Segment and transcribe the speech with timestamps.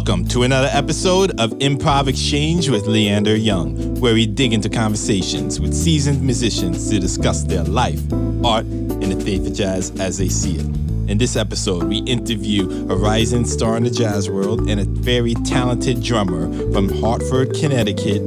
[0.00, 5.60] Welcome to another episode of Improv Exchange with Leander Young, where we dig into conversations
[5.60, 8.00] with seasoned musicians to discuss their life,
[8.42, 10.64] art, and the faith of jazz as they see it.
[11.10, 15.34] In this episode, we interview a rising star in the jazz world and a very
[15.34, 18.24] talented drummer from Hartford, Connecticut,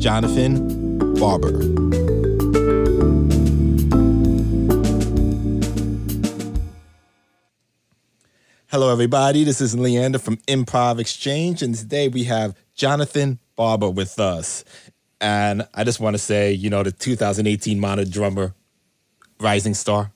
[0.00, 2.03] Jonathan Barber.
[8.74, 9.44] Hello, everybody.
[9.44, 14.64] This is Leander from Improv Exchange, and today we have Jonathan Barber with us.
[15.20, 18.52] And I just want to say, you know, the 2018 Modern Drummer
[19.38, 20.10] Rising Star.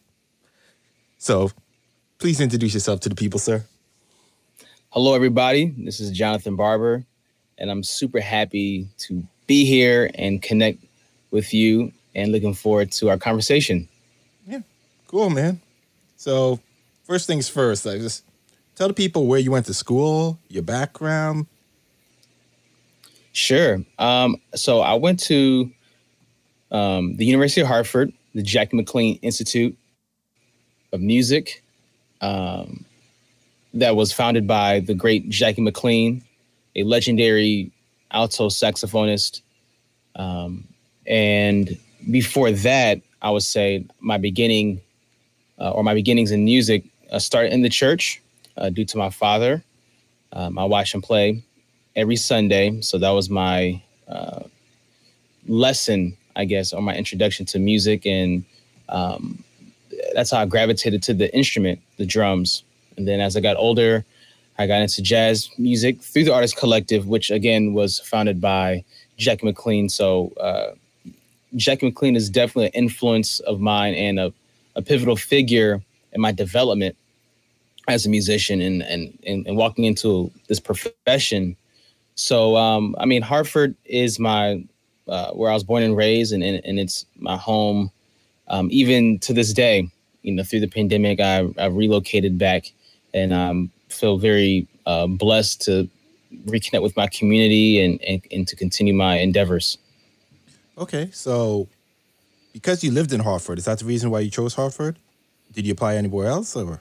[1.18, 1.52] So
[2.18, 3.64] please introduce yourself to the people, sir.
[4.90, 5.72] Hello, everybody.
[5.78, 7.04] This is Jonathan Barber,
[7.58, 10.82] and I'm super happy to be here and connect
[11.30, 13.88] with you and looking forward to our conversation.
[14.48, 14.62] Yeah,
[15.06, 15.60] cool, man.
[16.16, 16.58] So,
[17.04, 18.24] first things first, I just
[18.78, 21.46] Tell the people where you went to school, your background.
[23.32, 23.82] Sure.
[23.98, 25.68] Um, so I went to
[26.70, 29.76] um, the University of Hartford, the Jackie McLean Institute
[30.92, 31.64] of Music,
[32.20, 32.84] um,
[33.74, 36.22] that was founded by the great Jackie McLean,
[36.76, 37.72] a legendary
[38.12, 39.40] alto saxophonist.
[40.14, 40.68] Um,
[41.04, 41.76] and
[42.12, 44.80] before that, I would say my beginning
[45.58, 48.22] uh, or my beginnings in music uh, started in the church
[48.58, 49.62] uh, due to my father.
[50.32, 51.42] Um, I watch him play
[51.96, 54.42] every Sunday, so that was my uh,
[55.46, 58.44] lesson, I guess, or my introduction to music, and
[58.88, 59.42] um,
[60.14, 62.62] that's how I gravitated to the instrument, the drums.
[62.96, 64.04] And then as I got older,
[64.58, 68.84] I got into jazz music through the Artist Collective, which again was founded by
[69.16, 69.88] Jackie McLean.
[69.88, 70.72] So uh,
[71.56, 74.32] Jackie McLean is definitely an influence of mine and a,
[74.74, 75.80] a pivotal figure
[76.12, 76.96] in my development
[77.88, 81.56] as a musician and and and, and walking into this profession.
[82.14, 84.64] So um, I mean, Hartford is my
[85.08, 87.90] uh, where I was born and raised, and and, and it's my home.
[88.48, 89.90] Um, even to this day,
[90.22, 92.72] you know, through the pandemic, I I relocated back,
[93.14, 95.88] and um, feel very uh, blessed to
[96.44, 99.78] reconnect with my community and, and and to continue my endeavors.
[100.76, 101.68] Okay, so
[102.52, 104.98] because you lived in Hartford, is that the reason why you chose Hartford?
[105.52, 106.80] Did you apply anywhere else, or?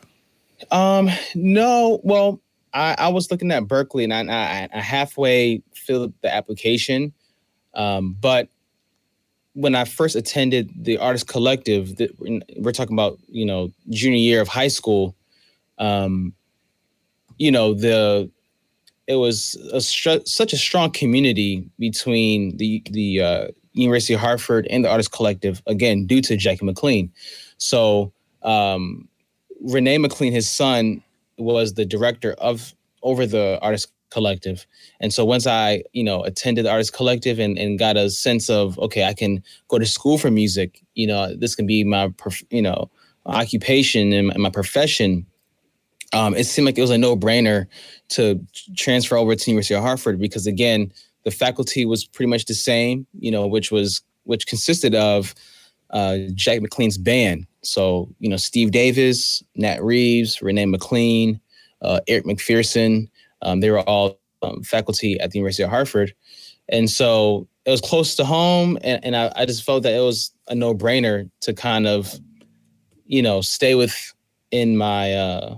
[0.72, 2.00] Um, no.
[2.04, 2.42] Well,
[2.74, 7.14] I, I was looking at Berklee and I, I, I halfway filled the application.
[7.74, 8.50] Um, but
[9.54, 12.10] when I first attended the Artist Collective, the,
[12.58, 15.16] we're talking about you know junior year of high school.
[15.80, 16.34] Um,
[17.38, 18.30] you know the
[19.08, 24.68] it was a str- such a strong community between the the uh, University of Hartford
[24.70, 25.62] and the Artist Collective.
[25.66, 27.12] Again, due to Jackie McLean.
[27.58, 28.12] So
[28.44, 29.08] um,
[29.66, 31.04] René McLean, his son,
[31.38, 32.74] was the director of
[33.04, 34.66] over the artist collective.
[35.00, 38.50] And so once I, you know, attended the artist collective and, and got a sense
[38.50, 42.12] of, okay, I can go to school for music, you know, this can be my,
[42.50, 42.90] you know,
[43.26, 45.26] occupation and my profession.
[46.14, 47.68] Um, it seemed like it was a no brainer
[48.10, 48.42] to
[48.78, 50.92] transfer over to University of Hartford because again,
[51.24, 55.36] the faculty was pretty much the same, you know, which was, which consisted of
[55.90, 57.46] uh, Jack McLean's band.
[57.68, 61.40] So, you know, Steve Davis, Nat Reeves, René McLean,
[61.82, 63.10] uh, Eric McPherson,
[63.42, 66.14] um, they were all um, faculty at the University of Hartford.
[66.70, 68.78] And so it was close to home.
[68.84, 72.14] And, and I, I just felt that it was a no brainer to kind of,
[73.06, 74.14] you know, stay with
[74.52, 75.58] in my, uh,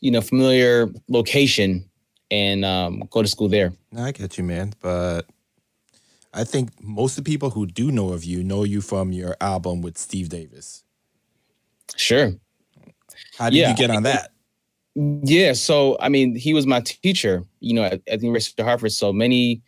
[0.00, 1.88] you know, familiar location
[2.30, 3.72] and um, go to school there.
[3.96, 4.74] I get you, man.
[4.80, 5.26] But
[6.36, 9.36] I think most of the people who do know of you know you from your
[9.40, 10.84] album with Steve Davis.
[11.96, 12.34] Sure.
[13.38, 13.70] How did yeah.
[13.70, 14.32] you get on that?
[14.94, 18.66] Yeah, so I mean, he was my teacher, you know, at, at the University of
[18.66, 18.92] Hartford.
[18.92, 19.62] So many,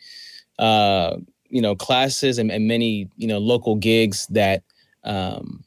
[0.58, 1.16] uh,
[1.48, 4.62] you know, classes and, and many, you know, local gigs that,
[5.04, 5.64] um,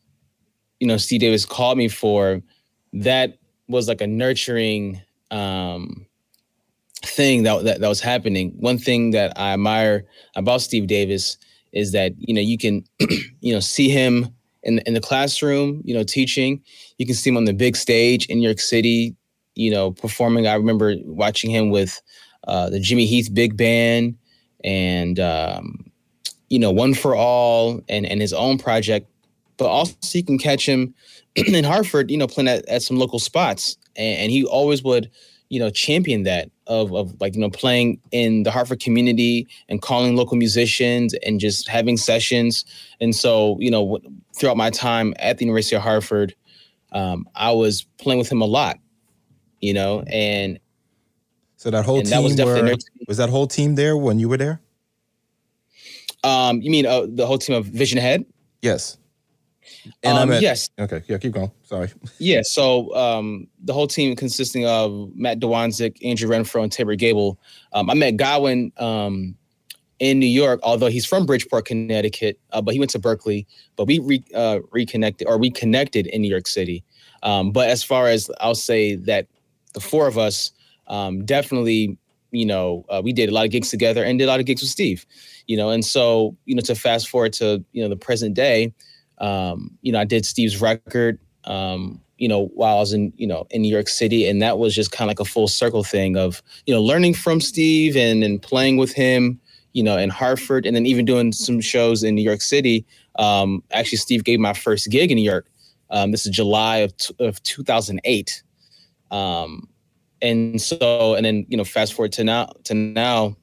[0.79, 2.41] you know, Steve Davis called me for.
[2.93, 6.05] That was like a nurturing, um,
[7.03, 8.53] thing that, that that was happening.
[8.59, 10.05] One thing that I admire
[10.35, 11.37] about Steve Davis
[11.71, 12.83] is that you know you can
[13.41, 14.33] you know see him
[14.63, 16.61] in in the classroom, you know, teaching.
[16.97, 19.15] You can see him on the big stage in New York City,
[19.55, 20.47] you know, performing.
[20.47, 22.01] I remember watching him with
[22.47, 24.17] uh, the Jimmy Heath Big Band
[24.63, 25.91] and um,
[26.49, 29.07] you know One for All and and his own project.
[29.57, 30.93] But also you can catch him
[31.35, 35.09] in Hartford, you know, playing at, at some local spots, and, and he always would
[35.51, 39.81] you know champion that of of like you know playing in the Hartford community and
[39.81, 42.63] calling local musicians and just having sessions.
[43.01, 43.99] And so you know
[44.33, 46.33] throughout my time at the University of Hartford,
[46.93, 48.77] um, I was playing with him a lot,
[49.59, 50.57] you know, and
[51.57, 52.75] So that whole team that was were,
[53.09, 54.61] was that whole team there when you were there?
[56.23, 58.25] Um, you mean uh, the whole team of Vision Ahead?
[58.61, 58.97] Yes.
[60.03, 61.51] And um, meant yes, okay, yeah, keep going.
[61.63, 61.89] Sorry.
[62.19, 62.41] yeah.
[62.43, 67.39] So um, the whole team consisting of Matt Dwonszyk, Andrew Renfroe, and Taber Gable.
[67.73, 69.35] Um, I met Godwin um,
[69.99, 73.45] in New York, although he's from Bridgeport, Connecticut, uh, but he went to Berklee.
[73.75, 76.83] But we re, uh, reconnected or reconnected in New York City.
[77.23, 79.27] Um, but as far as I'll say that
[79.73, 80.51] the four of us
[80.87, 81.97] um, definitely,
[82.31, 84.45] you know, uh, we did a lot of gigs together and did a lot of
[84.45, 85.05] gigs with Steve,
[85.47, 85.69] you know.
[85.69, 88.73] And so, you know, to fast forward to you know the present day,
[89.21, 93.27] um, you know, I did Steve's record, um, you know, while I was in, you
[93.27, 95.83] know, in New York City, and that was just kind of like a full circle
[95.83, 99.39] thing of, you know, learning from Steve and and playing with him,
[99.73, 102.85] you know, in Hartford, and then even doing some shows in New York City.
[103.19, 105.47] Um, actually, Steve gave my first gig in New York.
[105.91, 108.43] Um, this is July of t- of 2008.
[109.11, 109.67] Um,
[110.21, 113.35] and so, and then you know, fast forward to now to now,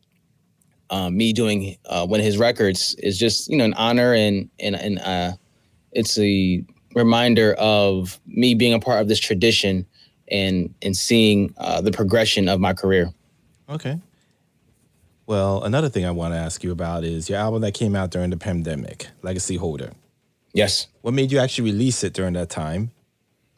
[0.90, 4.48] um, me doing uh, one of his records is just you know an honor and
[4.58, 5.32] and and uh,
[5.98, 6.64] it's a
[6.94, 9.84] reminder of me being a part of this tradition
[10.30, 13.12] and and seeing uh, the progression of my career.
[13.68, 14.00] Okay.
[15.26, 18.10] Well, another thing I want to ask you about is your album that came out
[18.10, 19.92] during the pandemic, Legacy Holder.
[20.54, 20.86] Yes.
[21.02, 22.92] What made you actually release it during that time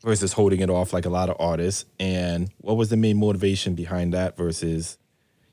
[0.02, 1.84] versus holding it off like a lot of artists?
[2.00, 4.98] And what was the main motivation behind that versus,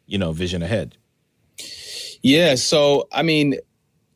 [0.07, 0.97] you know, vision ahead?
[2.23, 2.55] Yeah.
[2.55, 3.55] So I mean,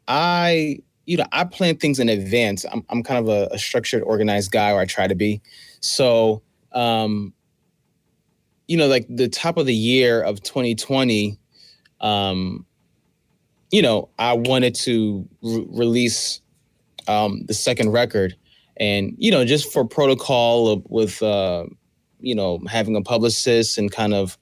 [0.07, 2.65] I you know I plan things in advance.
[2.71, 5.41] I'm I'm kind of a, a structured, organized guy, or I try to be.
[5.79, 7.33] So um,
[8.67, 11.37] you know, like the top of the year of 2020,
[11.99, 12.65] um,
[13.71, 16.41] you know, I wanted to re- release
[17.07, 18.35] um, the second record,
[18.77, 21.65] and you know, just for protocol with uh,
[22.19, 24.37] you know having a publicist and kind of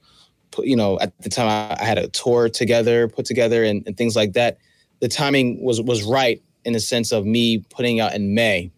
[0.63, 3.95] you know, at the time I, I had a tour together, put together, and, and
[3.95, 4.57] things like that.
[4.99, 8.71] The timing was was right in the sense of me putting out in May,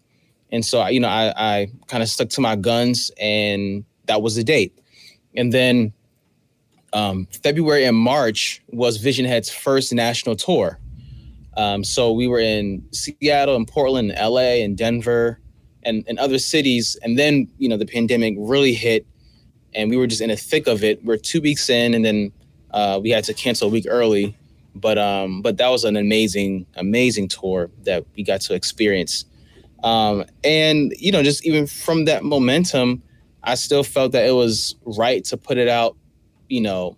[0.50, 4.34] and so you know I, I kind of stuck to my guns, and that was
[4.34, 4.78] the date.
[5.36, 5.92] And then
[6.92, 10.78] um, February and March was Vision Ahead's first national tour.
[11.56, 15.38] Um, so we were in Seattle and Portland, and LA, and Denver,
[15.82, 16.96] and, and other cities.
[17.02, 19.06] And then you know the pandemic really hit,
[19.74, 21.04] and we were just in the thick of it.
[21.04, 22.32] We're two weeks in, and then
[22.70, 24.34] uh, we had to cancel a week early.
[24.74, 29.24] But um, but that was an amazing, amazing tour that we got to experience.
[29.84, 33.02] Um, and you know, just even from that momentum,
[33.44, 35.96] I still felt that it was right to put it out,
[36.48, 36.96] you know,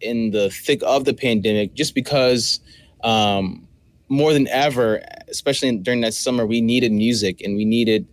[0.00, 2.60] in the thick of the pandemic, just because
[3.02, 3.66] um,
[4.08, 8.06] more than ever, especially during that summer, we needed music and we needed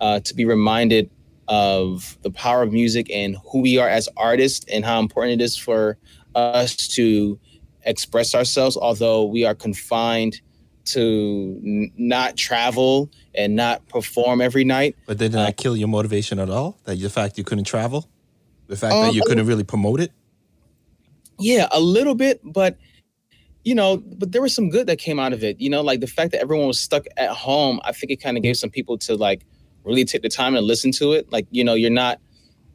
[0.00, 1.10] uh, to be reminded
[1.48, 5.44] of the power of music and who we are as artists and how important it
[5.44, 5.98] is for
[6.34, 7.38] us to
[7.84, 10.40] express ourselves, although we are confined
[10.86, 14.96] to n- not travel and not perform every night.
[15.06, 16.78] But did Uh, that kill your motivation at all?
[16.84, 18.08] That the fact you couldn't travel?
[18.66, 20.12] The fact that Um, you couldn't really promote it?
[21.38, 22.76] Yeah, a little bit, but
[23.62, 25.60] you know, but there was some good that came out of it.
[25.60, 28.38] You know, like the fact that everyone was stuck at home, I think it kind
[28.38, 29.44] of gave some people to like
[29.84, 31.30] really take the time and listen to it.
[31.30, 32.20] Like, you know, you're not,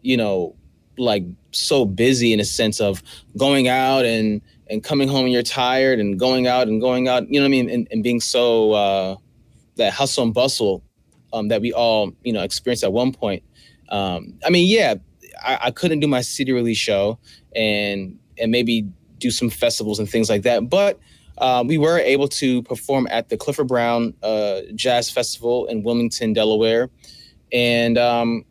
[0.03, 0.55] you know,
[0.97, 3.01] like so busy in a sense of
[3.35, 7.27] going out and and coming home and you're tired and going out and going out,
[7.29, 9.15] you know what I mean, and, and being so uh
[9.77, 10.83] that hustle and bustle
[11.33, 13.43] um that we all, you know, experienced at one point.
[13.89, 14.95] Um, I mean, yeah,
[15.43, 17.19] I, I couldn't do my city release show
[17.55, 18.87] and and maybe
[19.19, 20.69] do some festivals and things like that.
[20.69, 20.99] But
[21.37, 26.33] uh, we were able to perform at the Clifford Brown uh, Jazz Festival in Wilmington,
[26.33, 26.89] Delaware,
[27.51, 28.45] and um,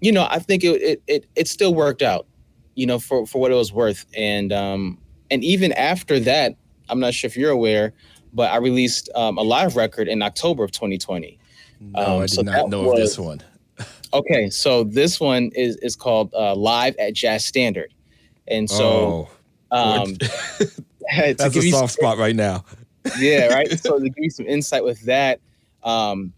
[0.00, 2.26] you know I think it, it it it still worked out,
[2.74, 4.06] you know, for for what it was worth.
[4.16, 4.98] And um,
[5.30, 6.56] and even after that,
[6.88, 7.92] I'm not sure if you're aware,
[8.32, 11.38] but I released um, a live record in October of 2020.
[11.80, 13.42] No, Um, I did so not know of this one.
[14.14, 17.92] Okay, so this one is is called uh, Live at Jazz Standard,
[18.46, 19.28] and so
[19.70, 20.14] oh, um,
[21.16, 22.64] that's a soft spot right now.
[23.18, 23.68] yeah, right.
[23.78, 25.40] so to give you some insight with that,
[25.82, 26.32] um,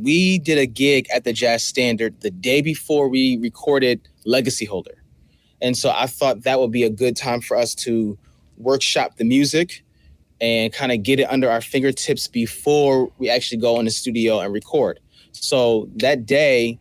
[0.00, 4.99] we did a gig at the Jazz Standard the day before we recorded Legacy Holder,
[5.62, 8.18] and so I thought that would be a good time for us to
[8.56, 9.84] workshop the music
[10.40, 14.40] and kind of get it under our fingertips before we actually go in the studio
[14.40, 15.00] and record.
[15.32, 16.78] So that day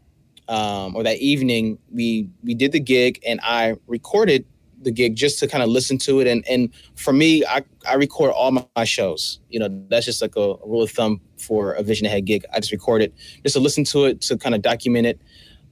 [0.47, 4.45] um, or that evening, we we did the gig and I recorded
[4.81, 6.27] the gig just to kind of listen to it.
[6.27, 9.39] And and for me, I, I record all my, my shows.
[9.49, 12.45] You know, that's just like a, a rule of thumb for a Vision Ahead gig.
[12.53, 15.19] I just record it just to listen to it to kind of document it.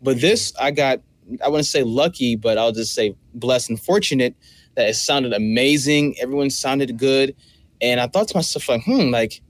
[0.02, 1.02] But this, I got
[1.44, 4.36] I wouldn't say lucky, but I'll just say blessed and fortunate
[4.76, 6.16] that it sounded amazing.
[6.20, 7.36] Everyone sounded good.
[7.82, 9.42] And I thought to myself, like, hmm, like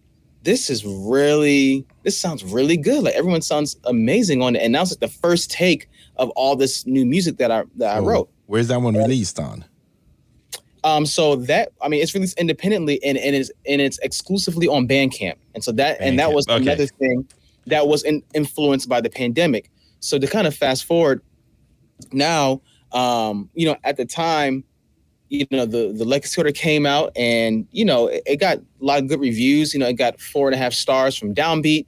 [0.44, 3.04] this is really, this sounds really good.
[3.04, 4.60] Like everyone sounds amazing on it.
[4.60, 7.98] And now it's like the first take of all this new music that I that
[7.98, 8.30] I wrote.
[8.48, 9.66] Where's that one released on?
[10.84, 14.88] Um, so that I mean, it's released independently and, and it's and it's exclusively on
[14.88, 15.36] Bandcamp.
[15.54, 16.08] And so that Bandcamp.
[16.08, 16.62] and that was okay.
[16.62, 17.28] another thing
[17.66, 19.70] that was in, influenced by the pandemic.
[20.00, 21.22] So to kind of fast forward,
[22.12, 22.62] now,
[22.92, 24.64] um, you know, at the time,
[25.30, 29.00] you know, the the Order came out, and you know, it, it, got a lot
[29.00, 29.74] of good reviews.
[29.74, 31.86] You know, it got four and a half stars from Downbeat,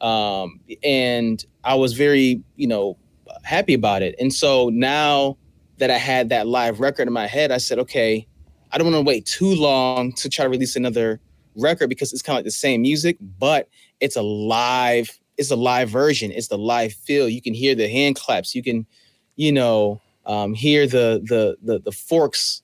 [0.00, 2.98] um, and I was very, you know,
[3.44, 4.14] happy about it.
[4.18, 5.36] And so now
[5.78, 8.26] that I had that live record in my head, I said, okay,
[8.72, 11.20] I don't want to wait too long to try to release another
[11.56, 13.68] record because it's kind of like the same music, but
[14.00, 16.32] it's a live, it's a live version.
[16.32, 17.28] It's the live feel.
[17.28, 18.54] You can hear the hand claps.
[18.54, 18.86] You can,
[19.36, 22.62] you know, um, hear the the the the forks,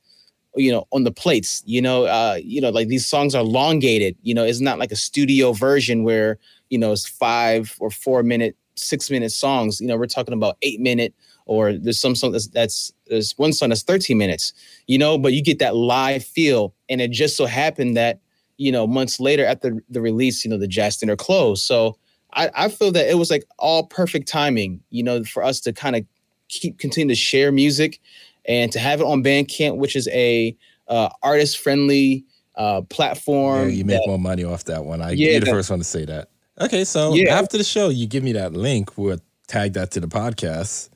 [0.55, 1.63] you know, on the plates.
[1.67, 4.17] You know, uh, you know, like these songs are elongated.
[4.23, 6.39] You know, it's not like a studio version where
[6.71, 9.81] you know it's five or four minute, six minute songs.
[9.81, 11.15] You know, we're talking about eight minute
[11.49, 14.53] or there's some song that's, that's there's one song that's 13 minutes,
[14.87, 16.75] you know, but you get that live feel.
[16.89, 18.21] And it just so happened that,
[18.59, 21.65] you know, months later after the release, you know, the jazz dinner closed.
[21.65, 21.97] So
[22.35, 25.73] I, I feel that it was like all perfect timing, you know, for us to
[25.73, 26.05] kind of
[26.49, 28.01] keep continue to share music
[28.47, 30.57] and to have it on Bandcamp, which is a
[30.89, 32.25] uh, artist friendly
[32.57, 33.69] uh, platform.
[33.69, 35.01] Yeah, you make that, more money off that one.
[35.01, 36.31] I yeah, you're the that, first one to say that.
[36.61, 37.39] Okay, so yeah.
[37.39, 38.99] after the show, you give me that link.
[38.99, 40.91] We'll tag that to the podcast.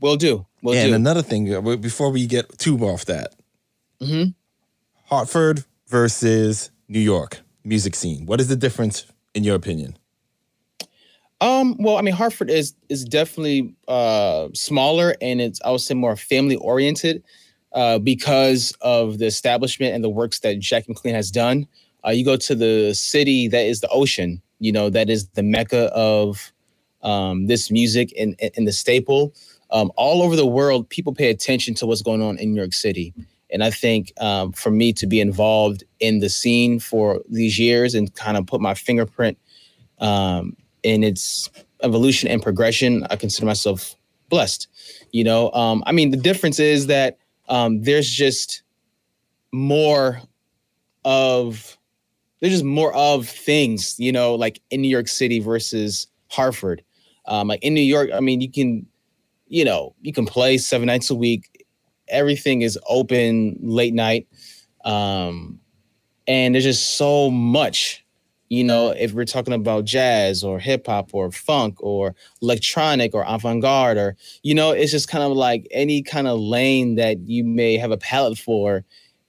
[0.00, 0.46] We'll do.
[0.62, 0.94] We'll and do.
[0.94, 3.34] another thing, uh, before we get too off that,
[4.00, 4.30] mm-hmm.
[5.04, 8.24] Hartford versus New York music scene.
[8.24, 9.98] What is the difference in your opinion?
[11.40, 15.94] Um, well, I mean, Hartford is is definitely uh, smaller and it's I would say
[15.94, 17.22] more family oriented
[17.72, 21.66] uh, because of the establishment and the works that Jack McLean has done.
[22.04, 25.42] Uh, you go to the city that is the ocean, you know, that is the
[25.42, 26.52] mecca of
[27.02, 29.32] um, this music and, and the staple
[29.70, 32.72] um, all over the world, people pay attention to what's going on in New York
[32.72, 33.14] City.
[33.50, 37.94] And I think um, for me to be involved in the scene for these years
[37.94, 39.38] and kind of put my fingerprint
[40.00, 40.56] um,
[40.88, 41.50] in its
[41.82, 43.94] evolution and progression, I consider myself
[44.28, 44.66] blessed.
[45.12, 47.18] You know, um, I mean, the difference is that
[47.48, 48.62] um, there's just
[49.52, 50.20] more
[51.04, 51.76] of
[52.40, 56.82] there's just more of things, you know, like in New York City versus Hartford.
[57.26, 58.86] Um, like in New York, I mean, you can
[59.48, 61.66] you know, you can play seven nights a week.
[62.08, 64.28] Everything is open late night.
[64.84, 65.58] Um,
[66.26, 68.04] and there's just so much,
[68.48, 73.24] you know, if we're talking about jazz or hip hop or funk or electronic or
[73.26, 77.18] avant garde or, you know, it's just kind of like any kind of lane that
[77.20, 78.84] you may have a palette for.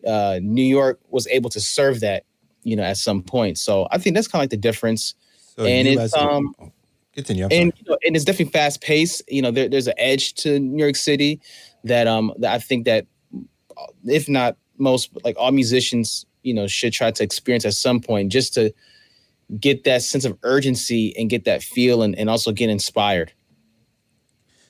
[0.08, 2.24] Uh, New York was able to serve that,
[2.64, 3.58] you know, at some point.
[3.58, 5.16] So I think that's kind of like the difference.
[5.56, 6.56] So and it's, um,
[7.14, 7.48] Continue.
[7.52, 9.22] and you know, and it's definitely fast paced.
[9.28, 11.42] You know, there, there's an edge to New York City
[11.84, 13.08] that um that I think that
[14.06, 18.32] if not most like all musicians you know should try to experience at some point
[18.32, 18.74] just to
[19.60, 23.32] get that sense of urgency and get that feel and, and also get inspired.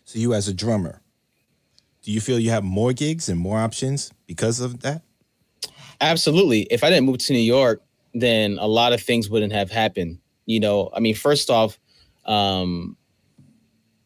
[0.06, 1.02] So you as a drummer,
[2.02, 5.04] do you feel you have more gigs and more options because of that?
[6.02, 6.62] Absolutely.
[6.72, 7.82] If I didn't move to New York,
[8.14, 10.20] then a lot of things wouldn't have happened.
[10.46, 11.78] You know, I mean, first off,
[12.26, 12.96] um,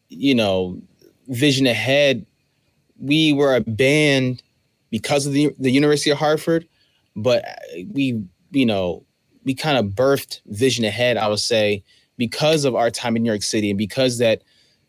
[0.08, 0.82] you know,
[1.28, 2.26] vision ahead.
[2.98, 4.42] We were a band
[4.90, 6.68] because of the, the University of Hartford,
[7.16, 7.44] but
[7.90, 9.04] we, you know,
[9.44, 11.84] we kind of birthed vision ahead, I would say,
[12.16, 14.42] because of our time in New York City and because that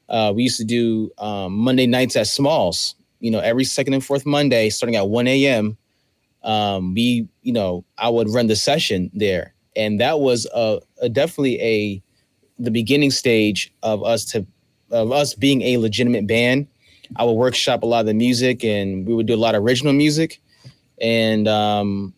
[0.10, 4.06] uh, we used to do um, Monday nights at Smalls, you know, every second and
[4.06, 5.78] fourth Monday, starting at 1 a.m.
[6.44, 9.54] Um, we, you know, I would run the session there.
[9.76, 12.02] And that was a, a definitely a
[12.58, 14.46] the beginning stage of us to
[14.92, 16.68] of us being a legitimate band.
[17.18, 19.64] I would workshop a lot of the music, and we would do a lot of
[19.64, 20.42] original music,
[21.02, 22.14] and um,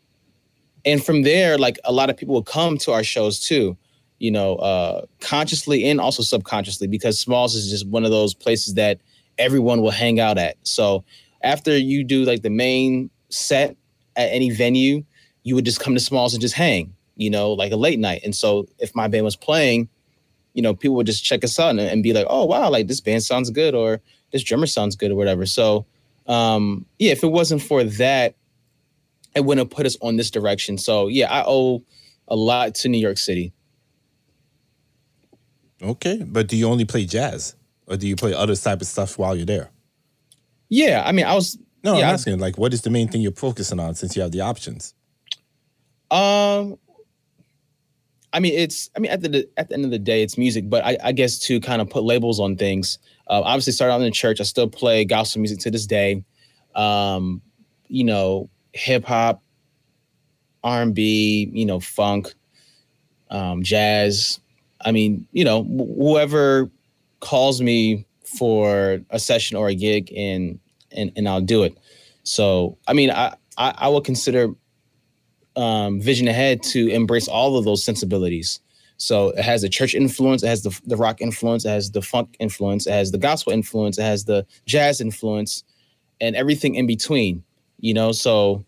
[0.88, 3.75] and from there, like a lot of people would come to our shows too,
[4.20, 8.75] you know, uh, consciously and also subconsciously, because Smalls is just one of those places
[8.75, 9.01] that
[9.38, 10.56] everyone will hang out at.
[10.63, 11.03] So
[11.44, 13.75] after you do like the main set
[14.15, 15.03] at any venue,
[15.44, 18.22] you would just come to Smalls and just hang, you know, like a late night.
[18.24, 19.89] And so if my band was playing,
[20.53, 22.88] you know, people would just check us out and, and, be like, oh wow, like
[22.88, 24.00] this band sounds good or
[24.32, 25.46] this drummer sounds good or whatever.
[25.46, 25.86] So
[26.27, 28.36] um, yeah, if it wasn't for that,
[29.38, 30.77] it wouldn't have put us on this direction.
[30.77, 31.84] So yeah, I owe
[32.27, 33.53] a lot to New York City.
[35.82, 37.56] Okay, but do you only play jazz?
[37.88, 39.72] or do you play other type of stuff while you're there?
[40.70, 41.58] Yeah, I mean, I was.
[41.84, 44.22] No, yeah, I'm asking like, what is the main thing you're focusing on since you
[44.22, 44.94] have the options?
[46.12, 46.77] Um,
[48.34, 48.89] I mean, it's.
[48.96, 50.70] I mean, at the at the end of the day, it's music.
[50.70, 53.00] But I, I guess to kind of put labels on things.
[53.27, 54.41] Uh, obviously, started out in the church.
[54.41, 56.24] I still play gospel music to this day.
[56.75, 57.41] Um,
[57.88, 59.41] you know, hip hop,
[60.63, 62.33] R and B, you know, funk,
[63.29, 64.39] um, jazz.
[64.86, 66.69] I mean, you know, whoever
[67.19, 70.59] calls me for a session or a gig, and
[70.91, 71.77] and and I'll do it.
[72.24, 74.53] So, I mean, I I, I would consider
[75.55, 78.59] um, Vision Ahead to embrace all of those sensibilities.
[78.97, 82.01] So it has the church influence, it has the, the rock influence, it has the
[82.01, 85.63] funk influence, it has the gospel influence, it has the jazz influence,
[86.19, 87.43] and everything in between.
[87.79, 88.65] You know, so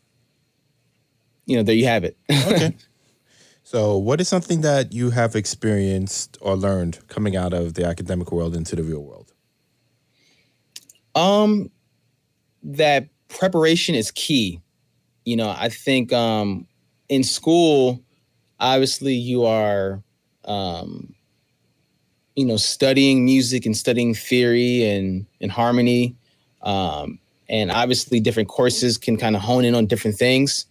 [1.50, 2.16] you know, there you have it.
[2.32, 2.76] Okay.
[3.64, 8.32] so, what is something that you have experienced or learned coming out of the academic
[8.32, 9.34] world into the real world?
[11.16, 11.72] Um,
[12.62, 14.62] that preparation is key.
[15.26, 16.68] You know, I think um,
[17.10, 18.00] in school,
[18.60, 20.04] obviously, you are,
[20.46, 21.16] um,
[22.36, 26.16] you know, studying music and studying theory and and harmony,
[26.62, 27.18] um,
[27.50, 30.66] and obviously, different courses can kind of hone in on different things.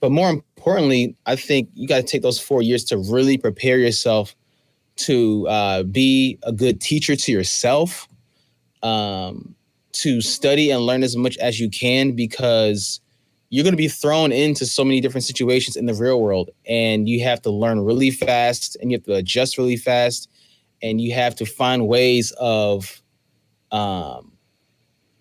[0.00, 3.78] But more importantly, I think you got to take those four years to really prepare
[3.78, 4.34] yourself
[4.96, 8.08] to uh, be a good teacher to yourself.
[8.82, 9.54] Um,
[9.92, 13.00] to study and learn as much as you can because
[13.48, 17.08] you're going to be thrown into so many different situations in the real world and
[17.08, 20.30] you have to learn really fast and you have to adjust really fast
[20.82, 23.02] and you have to find ways of
[23.72, 24.29] um,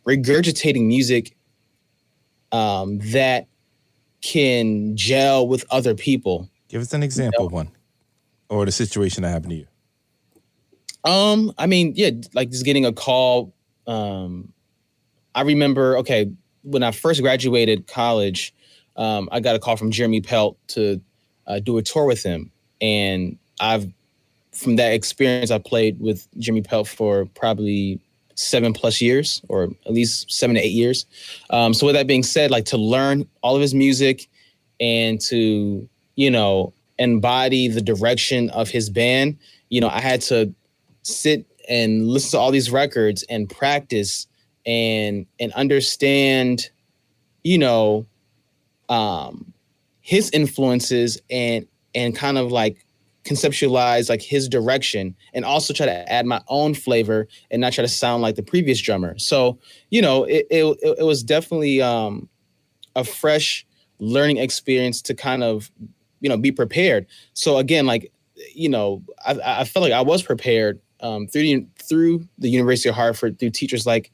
[0.05, 1.35] regurgitating music
[2.51, 3.47] um, that
[4.21, 7.71] can gel with other people Give us an example of one
[8.47, 9.67] or the situation that happened to you.
[11.11, 13.53] Um, I mean, yeah, like just getting a call.
[13.87, 14.53] Um,
[15.33, 18.53] I remember, okay, when I first graduated college,
[18.95, 21.01] um, I got a call from Jeremy Pelt to
[21.47, 23.91] uh, do a tour with him, and I've
[24.53, 27.99] from that experience, I played with Jeremy Pelt for probably
[28.39, 31.05] seven plus years, or at least seven to eight years.
[31.49, 34.27] Um, so with that being said, like to learn all of his music
[34.79, 39.37] and to you know embody the direction of his band,
[39.69, 40.53] you know, I had to
[41.03, 44.27] sit and listen to all these records and practice
[44.65, 46.69] and and understand
[47.43, 48.05] you know
[48.89, 49.53] um
[50.01, 52.85] his influences and and kind of like
[53.29, 57.83] conceptualize like his direction and also try to add my own flavor and not try
[57.83, 59.17] to sound like the previous drummer.
[59.19, 59.59] So
[59.91, 62.27] you know it it, it was definitely um
[62.95, 63.65] a fresh
[63.99, 65.69] learning experience to kind of
[66.21, 67.05] you know be prepared.
[67.33, 68.11] So again like
[68.55, 72.87] you know i i felt like i was prepared um through the through the university
[72.87, 74.13] of hartford through teachers like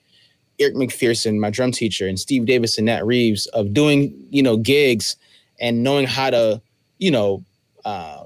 [0.60, 4.56] Eric McPherson, my drum teacher, and Steve Davis and Nat Reeves of doing, you know,
[4.56, 5.18] gigs
[5.60, 6.62] and knowing how to,
[6.98, 7.44] you know,
[7.84, 8.24] uh,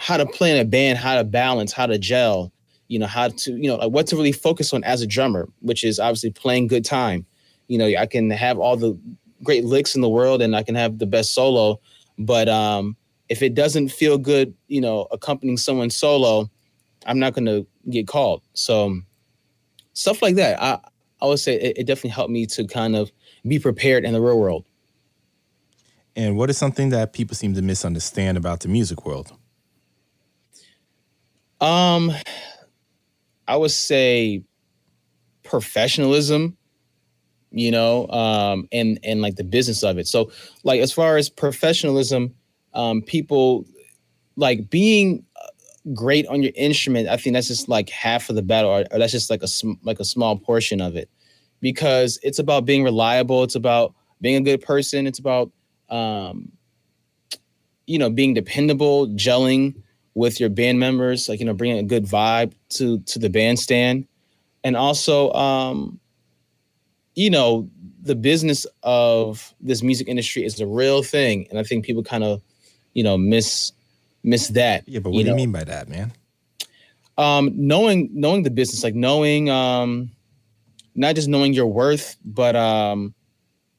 [0.00, 2.50] how to play in a band, how to balance, how to gel,
[2.88, 5.46] you know, how to, you know, like what to really focus on as a drummer,
[5.60, 7.26] which is obviously playing good time.
[7.68, 8.98] You know, I can have all the
[9.44, 11.80] great licks in the world and I can have the best solo,
[12.18, 12.96] but um,
[13.28, 16.50] if it doesn't feel good, you know, accompanying someone solo,
[17.04, 18.40] I'm not going to get called.
[18.54, 19.00] So
[19.92, 20.62] stuff like that.
[20.62, 20.78] I,
[21.20, 23.12] I would say it, it definitely helped me to kind of
[23.46, 24.64] be prepared in the real world.
[26.16, 29.36] And what is something that people seem to misunderstand about the music world?
[31.60, 32.12] Um,
[33.46, 34.44] I would say
[35.42, 36.56] professionalism,
[37.50, 40.06] you know, um, and and like the business of it.
[40.06, 40.30] So,
[40.64, 42.34] like as far as professionalism,
[42.74, 43.66] um, people
[44.36, 45.24] like being
[45.94, 47.08] great on your instrument.
[47.08, 49.48] I think that's just like half of the battle, or, or that's just like a
[49.48, 51.08] sm- like a small portion of it,
[51.60, 53.42] because it's about being reliable.
[53.42, 55.06] It's about being a good person.
[55.06, 55.50] It's about
[55.88, 56.52] um,
[57.86, 59.74] you know being dependable, gelling
[60.14, 64.06] with your band members, like you know bringing a good vibe to to the bandstand,
[64.64, 66.00] and also um,
[67.14, 67.68] you know
[68.02, 72.24] the business of this music industry is a real thing, and I think people kind
[72.24, 72.42] of
[72.94, 73.72] you know miss
[74.22, 74.88] miss that.
[74.88, 76.12] Yeah, but what you do you mean by that, man?
[77.18, 80.10] um knowing knowing the business like knowing um
[80.94, 83.14] not just knowing your worth but um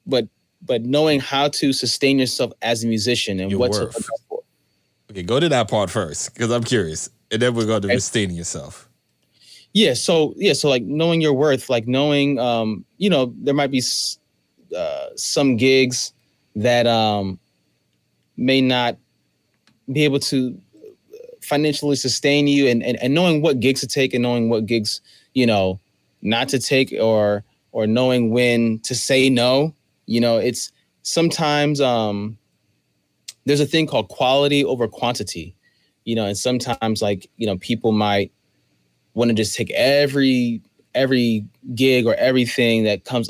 [0.06, 0.28] but
[0.62, 3.80] but knowing how to sustain yourself as a musician and Your what worth.
[3.80, 4.16] to look for.
[5.12, 7.98] Okay, go to that part first because I'm curious, and then we're going to Okay.
[7.98, 8.88] sustaining yourself.
[9.74, 13.72] yeah so yeah so like knowing your worth like knowing um you know there might
[13.72, 13.82] be
[14.76, 16.12] uh, some gigs
[16.56, 17.40] that um
[18.36, 18.98] may not
[19.94, 20.58] be able to
[21.42, 25.02] financially sustain you and, and and knowing what gigs to take and knowing what gigs
[25.34, 25.80] you know,
[26.22, 29.74] not to take or or knowing when to say no.
[30.06, 30.72] You know, it's
[31.04, 32.38] sometimes um
[33.46, 35.56] there's a thing called quality over quantity.
[36.06, 38.32] You know, and sometimes like, you know, people might
[39.14, 40.62] want to just take every
[40.96, 43.30] every gig or everything that comes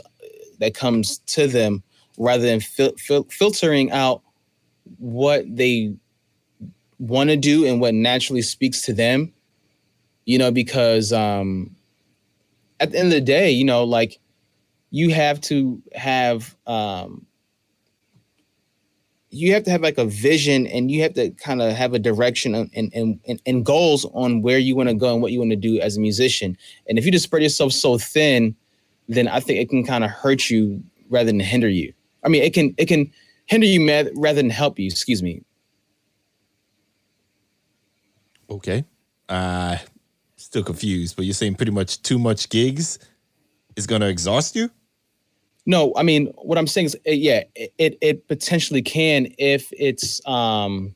[0.60, 1.84] that comes to them
[2.18, 4.22] rather than fil- fil- filtering out
[4.98, 5.94] what they
[7.00, 9.34] want to do and what naturally speaks to them
[10.26, 11.76] you know because um
[12.80, 14.20] at the end of the day you know like
[14.92, 17.26] you have to have um
[19.32, 22.00] you have to have like a vision and you have to kind of have a
[22.00, 25.40] direction and, and, and, and goals on where you want to go and what you
[25.40, 26.58] want to do as a musician.
[26.88, 28.56] And if you just spread yourself so thin,
[29.08, 31.94] then I think it can kind of hurt you rather than hinder you.
[32.24, 33.12] I mean, it can it can
[33.46, 34.88] hinder you rather than help you.
[34.88, 35.44] Excuse me.
[38.50, 38.84] Okay,
[39.30, 39.78] uh,
[40.36, 43.00] still confused, but you're saying pretty much too much gigs
[43.78, 44.70] is going to exhaust you.
[45.66, 50.26] No, I mean what I'm saying is, eh, yeah, it it potentially can if it's
[50.28, 50.96] um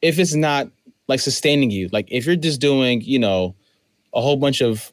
[0.00, 0.68] if it's not
[1.08, 1.88] like sustaining you.
[1.92, 3.54] Like if you're just doing, you know,
[4.14, 4.92] a whole bunch of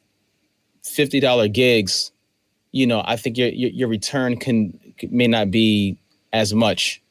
[0.83, 2.11] fifty dollar gigs,
[2.71, 4.77] you know, I think your, your your return can
[5.09, 5.97] may not be
[6.33, 7.01] as much.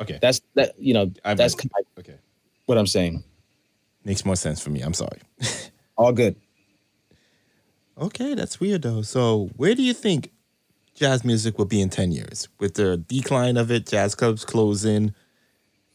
[0.00, 0.72] Okay, that's that.
[0.78, 1.54] You know, I've that's
[1.98, 2.16] okay.
[2.66, 3.22] What I'm saying
[4.04, 4.80] makes more sense for me.
[4.80, 5.20] I'm sorry.
[5.96, 6.36] All good.
[7.96, 9.02] Okay, that's weird though.
[9.02, 10.30] So, where do you think
[10.94, 15.14] jazz music will be in 10 years with the decline of it, jazz clubs closing,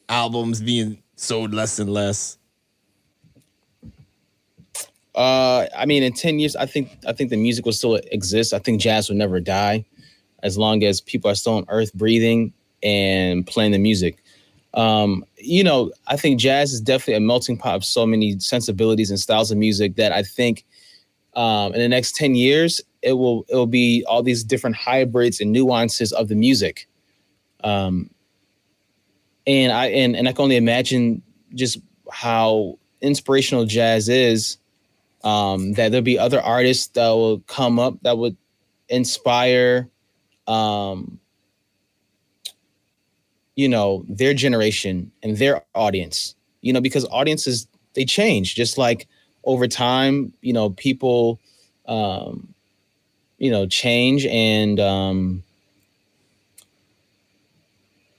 [0.07, 2.37] albums being sold less and less?
[5.13, 8.53] Uh, I mean, in 10 years, I think I think the music will still exist.
[8.53, 9.85] I think jazz will never die
[10.41, 14.23] as long as people are still on earth breathing and playing the music.
[14.73, 19.09] Um, you know, I think jazz is definitely a melting pot of so many sensibilities
[19.09, 20.65] and styles of music that I think
[21.35, 25.39] um, in the next 10 years, it will it will be all these different hybrids
[25.39, 26.87] and nuances of the music.
[27.63, 28.09] Um,
[29.47, 31.21] and I and, and I can only imagine
[31.55, 31.79] just
[32.11, 34.57] how inspirational jazz is.
[35.21, 38.37] Um, that there'll be other artists that will come up that would
[38.87, 39.89] inspire
[40.47, 41.19] um,
[43.55, 49.07] you know their generation and their audience you know because audiences they change just like
[49.43, 51.39] over time, you know, people,
[51.87, 52.53] um,
[53.37, 55.43] you know, change and, um,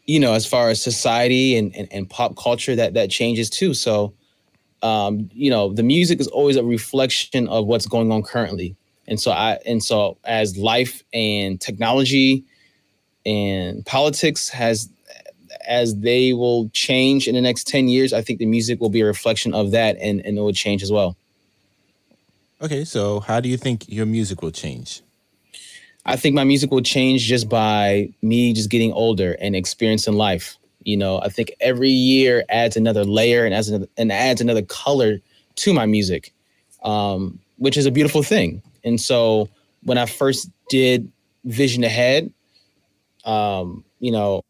[0.06, 3.74] you know, as far as society and, and, and pop culture, that that changes too.
[3.74, 4.12] So,
[4.82, 8.74] um, you know, the music is always a reflection of what's going on currently.
[9.06, 12.44] And so I and so as life and technology
[13.26, 14.88] and politics has
[15.70, 19.00] as they will change in the next 10 years, I think the music will be
[19.00, 21.16] a reflection of that and, and it will change as well.
[22.60, 25.00] Okay, so how do you think your music will change?
[26.04, 30.58] I think my music will change just by me just getting older and experiencing life.
[30.82, 34.62] You know, I think every year adds another layer and adds another, and adds another
[34.62, 35.20] color
[35.56, 36.32] to my music,
[36.82, 38.60] um, which is a beautiful thing.
[38.82, 39.48] And so
[39.84, 41.12] when I first did
[41.44, 42.32] Vision Ahead,
[43.24, 44.42] um, you know,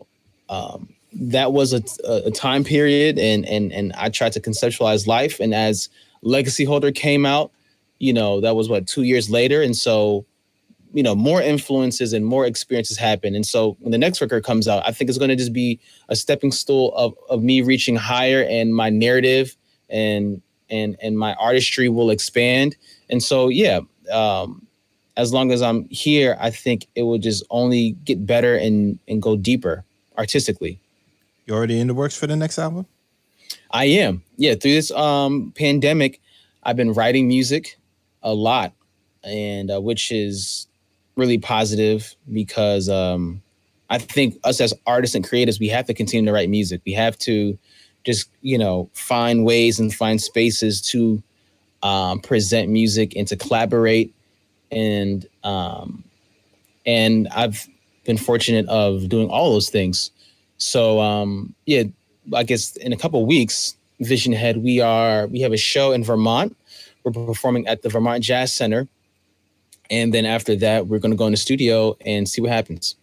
[0.49, 1.83] um, that was a,
[2.27, 5.41] a time period and and and I tried to conceptualize life.
[5.41, 5.89] And as
[6.23, 7.51] Legacy Holder came out,
[7.99, 10.25] you know, that was what two years later, and so
[10.93, 13.35] you know more influences and more experiences happen.
[13.35, 15.79] And so when the next record comes out i think it's going to just be
[16.09, 19.57] a stepping stool of, of me reaching higher and my narrative
[19.89, 22.77] and and and my artistry will expand.
[23.09, 23.81] And so yeah
[24.13, 24.67] um
[25.17, 29.23] as long as i'm here i think it will just only get better and and
[29.23, 29.85] go deeper
[30.19, 30.81] artistically
[31.51, 32.87] you already in the works for the next album?
[33.71, 34.23] I am.
[34.37, 36.21] Yeah, through this um pandemic,
[36.63, 37.79] I've been writing music
[38.23, 38.73] a lot,
[39.23, 40.67] and uh, which is
[41.17, 43.43] really positive because um
[43.91, 46.81] I think us as artists and creators, we have to continue to write music.
[46.87, 47.59] We have to
[48.05, 51.23] just you know find ways and find spaces to
[51.83, 54.15] um, present music and to collaborate
[54.71, 56.05] and um,
[56.87, 57.67] and I've
[58.05, 60.11] been fortunate of doing all those things.
[60.61, 61.85] So um, yeah,
[62.35, 66.05] I guess in a couple weeks, Vision Ahead, we are we have a show in
[66.05, 66.57] Vermont.
[67.03, 68.87] We're performing at the Vermont Jazz Center,
[69.91, 72.97] and then after that, we're going to go in the studio and see what happens.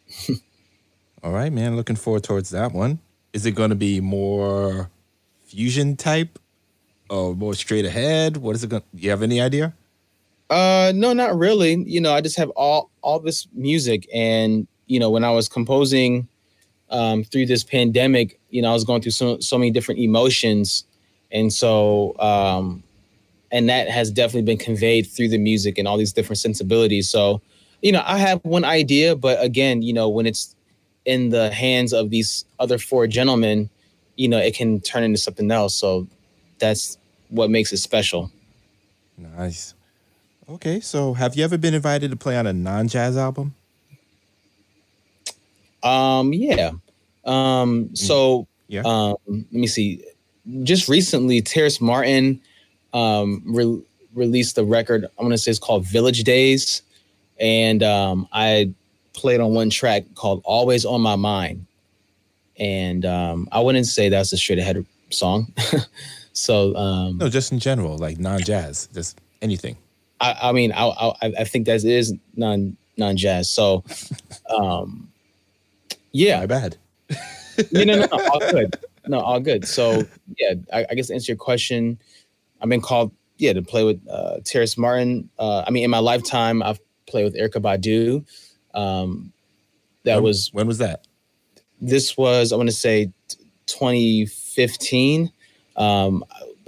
[1.23, 1.75] All right, man.
[1.75, 2.99] Looking forward towards that one.
[3.33, 4.89] Is it going to be more
[5.45, 6.39] fusion type
[7.09, 8.37] or more straight ahead?
[8.37, 8.83] What is it going?
[8.93, 9.73] You have any idea?
[10.49, 11.83] Uh, no, not really.
[11.83, 15.49] You know, I just have all all this music, and you know, when I was
[15.49, 16.27] composing
[16.89, 20.85] um, through this pandemic, you know, I was going through so so many different emotions,
[21.31, 22.83] and so um,
[23.51, 27.09] and that has definitely been conveyed through the music and all these different sensibilities.
[27.09, 27.41] So,
[27.81, 30.55] you know, I have one idea, but again, you know, when it's
[31.05, 33.69] in the hands of these other four gentlemen,
[34.15, 35.75] you know, it can turn into something else.
[35.75, 36.07] So
[36.59, 36.97] that's
[37.29, 38.31] what makes it special.
[39.17, 39.73] Nice.
[40.49, 43.55] Okay, so have you ever been invited to play on a non-jazz album?
[45.87, 46.71] Um, yeah.
[47.25, 48.81] Um, so mm, yeah.
[48.85, 50.03] Um, let me see.
[50.63, 52.41] Just recently, Terrace Martin
[52.93, 53.81] um re-
[54.13, 55.05] released a record.
[55.17, 56.81] I'm gonna say it's called Village Days,
[57.39, 58.71] and um, I
[59.13, 61.65] played on one track called "Always on My Mind,"
[62.57, 65.53] and um, I wouldn't say that's a straight ahead song.
[66.33, 69.77] so um, no, just in general, like non-jazz, just anything.
[70.19, 73.49] I, I mean, I, I, I think that is non non jazz.
[73.49, 73.83] So,
[74.49, 75.09] um,
[76.17, 76.77] yeah, my bad.
[77.71, 78.75] no, no, no, all good.
[79.07, 79.67] No, all good.
[79.67, 80.03] So,
[80.37, 81.99] yeah, I, I, guess to answer your question,
[82.61, 85.29] I've been called, yeah, to play with uh, Terrace Martin.
[85.37, 88.25] Uh, I mean, in my lifetime, I've played with Erykah Badu.
[88.77, 89.31] Um,
[90.03, 91.07] that when, was when was that?
[91.81, 93.11] This was I want to say
[93.67, 95.31] 2015.
[95.75, 96.23] Um,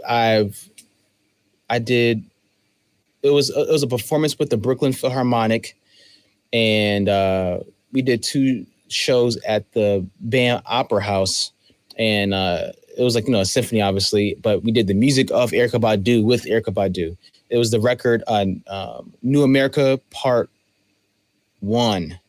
[0.07, 0.69] I've
[1.69, 2.23] I did
[3.23, 5.75] it was it was a performance with the Brooklyn Philharmonic,
[6.53, 7.59] and uh,
[7.91, 11.51] we did two shows at the BAM Opera House,
[11.97, 15.31] and uh, it was like you know a symphony, obviously, but we did the music
[15.31, 17.17] of Erykah Badu with Erykah Badu.
[17.49, 20.49] It was the record on um, New Amerykah Part
[21.61, 22.19] One,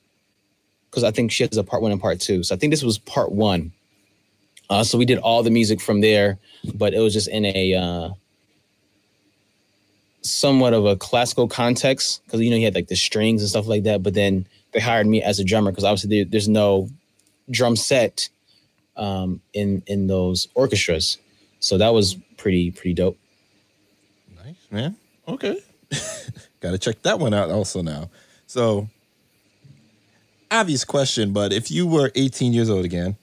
[0.89, 2.43] because I think she has a Part One and Part Two.
[2.43, 3.73] So I think this was Part One.
[4.71, 6.39] Uh, so we did all the music from there,
[6.75, 8.11] but it was just in a uh,
[10.23, 13.67] somewhat of a classical context because you know he had like the strings and stuff
[13.67, 14.03] like that.
[14.03, 16.89] But then they hired me as a drummer because obviously there, there's no
[17.51, 18.29] drum set
[18.97, 21.19] um, in in those orchestras.
[21.61, 23.19] So that was pretty pretty dope.
[24.45, 24.97] Nice man.
[25.29, 25.61] Okay,
[26.61, 28.11] got to check that one out also now.
[28.47, 28.89] So
[30.51, 33.17] obvious question, but if you were 18 years old again,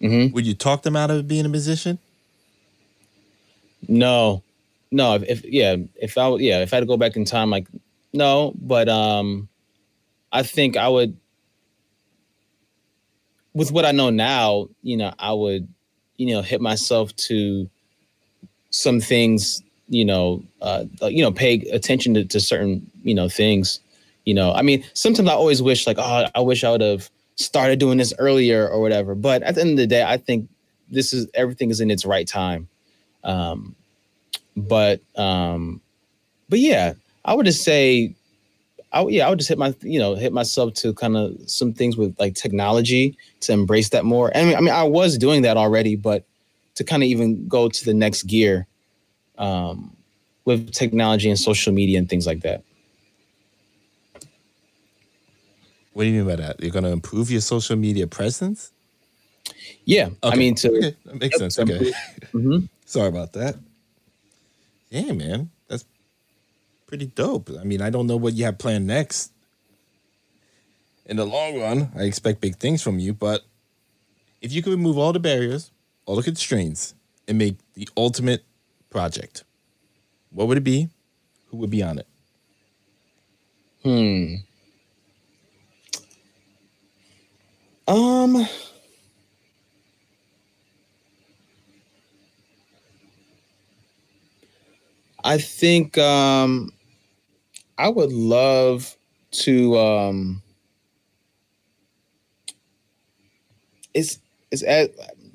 [0.00, 0.32] mm-hmm.
[0.32, 1.98] would you talk them out of being a musician?
[3.88, 4.42] No,
[4.90, 7.50] no, if, if yeah, if I yeah, if I had to go back in time,
[7.50, 7.66] like
[8.12, 9.48] no, but um,
[10.34, 11.16] I think I would.
[13.54, 15.68] With what I know now, you know, I would,
[16.16, 17.70] you know, hit myself to
[18.70, 23.78] some things, you know, uh, you know, pay attention to, to certain, you know, things.
[24.24, 27.08] You know, I mean, sometimes I always wish, like, oh, I wish I would have
[27.36, 29.14] started doing this earlier or whatever.
[29.14, 30.48] But at the end of the day, I think
[30.90, 32.68] this is everything is in its right time.
[33.22, 33.76] Um,
[34.56, 35.80] but um,
[36.48, 36.94] but yeah,
[37.24, 38.14] I would just say,
[38.94, 41.72] I yeah, I would just hit my you know hit myself to kind of some
[41.72, 44.34] things with like technology to embrace that more.
[44.34, 46.24] I mean, I mean, I was doing that already, but
[46.76, 48.66] to kind of even go to the next gear
[49.36, 49.96] um,
[50.44, 52.62] with technology and social media and things like that.
[55.92, 56.60] What do you mean by that?
[56.60, 58.72] You're going to improve your social media presence?
[59.84, 60.16] Yeah, okay.
[60.22, 60.96] I mean to okay.
[61.04, 61.58] that makes yep, sense.
[61.58, 61.92] Okay,
[62.32, 62.66] mm-hmm.
[62.86, 63.56] sorry about that.
[64.90, 65.50] Yeah, man,
[66.86, 67.50] pretty dope.
[67.58, 69.32] I mean, I don't know what you have planned next.
[71.06, 73.44] In the long run, I expect big things from you, but
[74.40, 75.70] if you could remove all the barriers,
[76.06, 76.94] all the constraints,
[77.28, 78.44] and make the ultimate
[78.90, 79.44] project,
[80.30, 80.88] what would it be?
[81.48, 82.06] Who would be on it?
[83.82, 84.34] Hmm.
[87.86, 88.46] Um
[95.24, 96.70] I think um,
[97.78, 98.94] I would love
[99.32, 99.78] to.
[99.78, 100.42] Um,
[103.94, 104.18] it's
[104.50, 104.90] it's at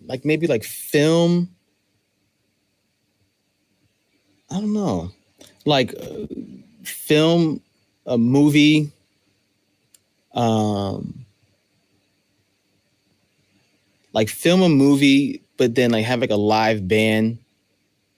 [0.06, 1.50] like maybe like film.
[4.52, 5.12] I don't know,
[5.66, 6.26] like uh,
[6.84, 7.62] film
[8.06, 8.92] a movie.
[10.36, 11.26] Um,
[14.14, 17.40] like film a movie, but then like have like a live band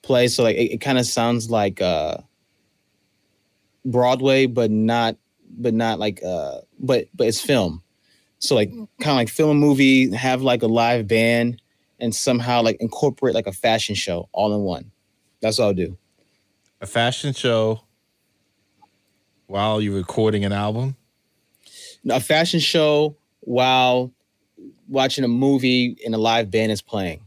[0.01, 0.27] play.
[0.27, 2.17] So like it, it kind of sounds like uh
[3.85, 5.17] Broadway, but not
[5.49, 7.83] but not like uh but but it's film.
[8.39, 11.61] So like kind of like film a movie, have like a live band,
[11.99, 14.91] and somehow like incorporate like a fashion show all in one.
[15.41, 15.97] That's what I'll do.
[16.81, 17.81] A fashion show
[19.51, 20.95] while you're recording an album?
[22.09, 24.11] A fashion show while
[24.87, 27.21] watching a movie and a live band is playing.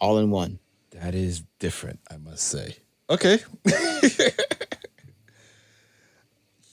[0.00, 0.59] All in one.
[1.00, 2.76] That is different, I must say.
[3.08, 3.38] Okay.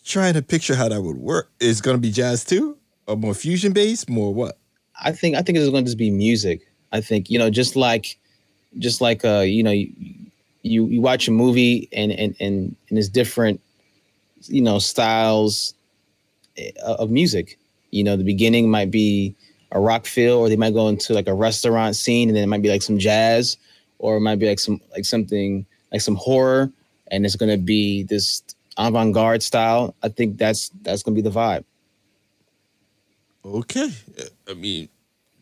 [0.05, 1.49] Trying to picture how that would work.
[1.59, 4.57] Is going to be jazz too, or more fusion based, more what?
[5.01, 6.67] I think I think it's going to just be music.
[6.91, 8.19] I think you know, just like,
[8.79, 9.89] just like uh, you know, you
[10.63, 13.61] you watch a movie and and and, and there's different
[14.43, 15.73] you know styles
[16.57, 17.57] eh, of music.
[17.91, 19.35] You know, the beginning might be
[19.71, 22.47] a rock feel, or they might go into like a restaurant scene, and then it
[22.47, 23.57] might be like some jazz,
[23.99, 26.71] or it might be like some like something like some horror,
[27.11, 28.43] and it's gonna be this
[28.77, 29.95] avant-garde style.
[30.03, 31.63] I think that's that's gonna be the vibe.
[33.45, 33.89] Okay,
[34.49, 34.89] I mean,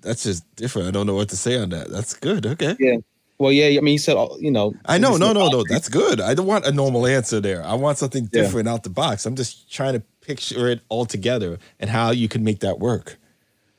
[0.01, 0.87] that's just different.
[0.87, 1.89] I don't know what to say on that.
[1.89, 2.45] That's good.
[2.45, 2.75] Okay.
[2.79, 2.97] Yeah.
[3.37, 3.77] Well, yeah.
[3.77, 4.73] I mean, you said you know.
[4.85, 5.17] I know.
[5.17, 5.63] No, no, no.
[5.67, 6.21] That's good.
[6.21, 7.63] I don't want a normal answer there.
[7.63, 8.73] I want something different yeah.
[8.73, 9.25] out the box.
[9.25, 13.17] I'm just trying to picture it all together and how you can make that work.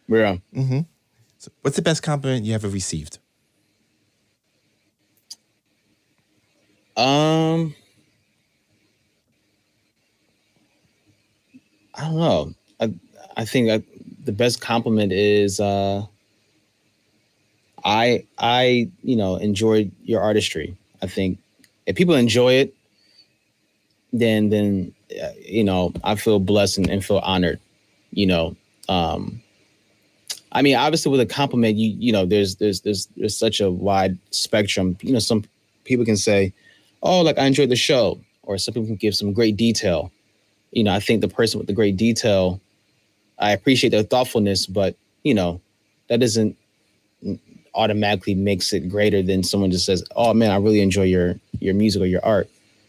[0.08, 0.36] Yeah.
[0.54, 0.80] Mm-hmm.
[1.38, 3.18] So what's the best compliment you ever received?
[6.96, 7.74] Um,
[11.94, 12.54] I don't know.
[12.80, 12.94] I
[13.36, 13.82] I think I,
[14.24, 16.04] the best compliment is uh,
[17.84, 20.76] I I you know enjoyed your artistry.
[21.02, 21.38] I think
[21.86, 22.74] if people enjoy it,
[24.12, 27.60] then then uh, you know I feel blessed and, and feel honored.
[28.10, 28.56] You know,
[28.88, 29.42] um,
[30.52, 33.70] I mean, obviously with a compliment, you you know, there's there's there's there's such a
[33.70, 34.96] wide spectrum.
[35.02, 35.44] You know, some
[35.84, 36.52] people can say,
[37.06, 40.10] "Oh, like I enjoyed the show," or some people can give some great detail.
[40.72, 42.60] You know, I think the person with the great detail,
[43.38, 45.60] I appreciate their thoughtfulness, but you know,
[46.08, 46.56] that doesn't
[47.74, 51.74] automatically makes it greater than someone just says, "Oh man, I really enjoy your your
[51.74, 52.48] music or your art."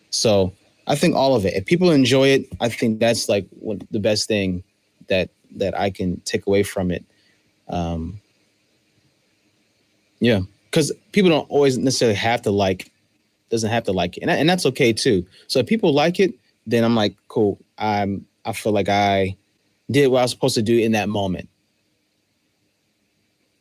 [0.09, 0.53] So
[0.87, 1.53] I think all of it.
[1.53, 3.45] If people enjoy it, I think that's like
[3.91, 4.63] the best thing
[5.07, 7.03] that that I can take away from it.
[7.69, 8.21] Um,
[10.19, 12.91] yeah, because people don't always necessarily have to like,
[13.49, 15.25] doesn't have to like it, and, and that's okay too.
[15.47, 16.33] So if people like it,
[16.65, 17.59] then I'm like, cool.
[17.77, 19.35] I'm I feel like I
[19.89, 21.49] did what I was supposed to do in that moment.